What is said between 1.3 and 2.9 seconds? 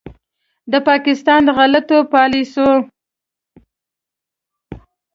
د غلطو پالیسیو